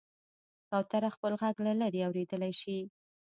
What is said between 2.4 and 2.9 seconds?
شي.